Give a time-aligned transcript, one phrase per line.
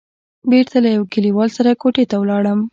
[0.49, 2.59] بېرته له يوه کليوال سره کوټې ته ولاړم.